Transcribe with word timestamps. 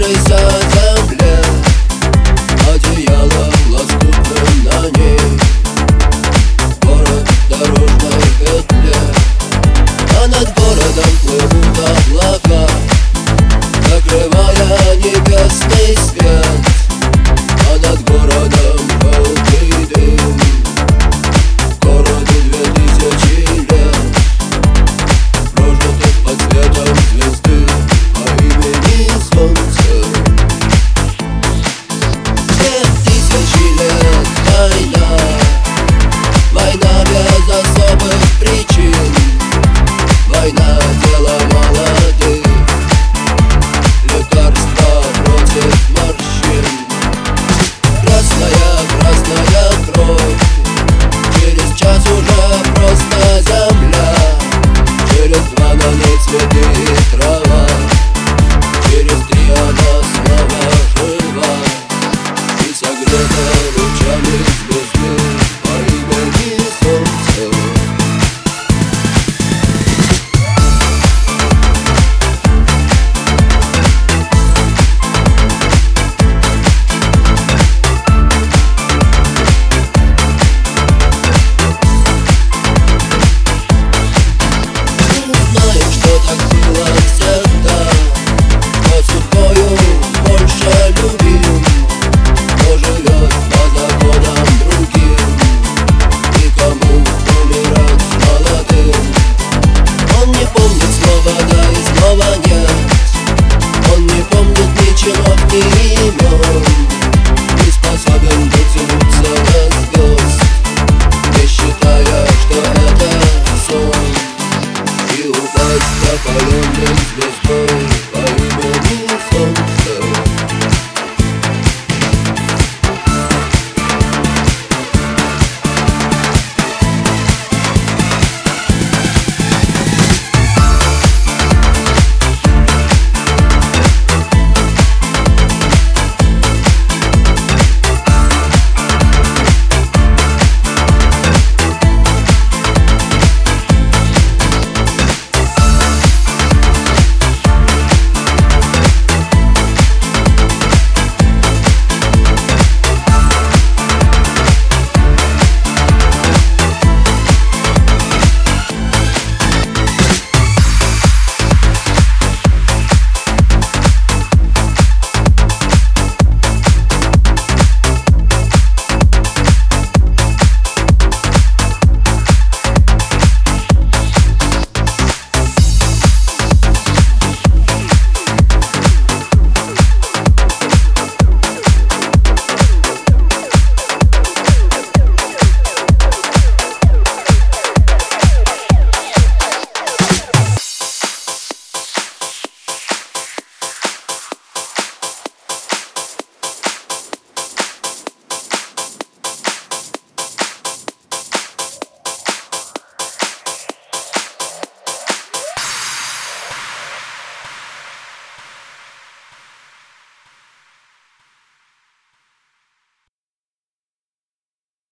treasure 0.00 0.49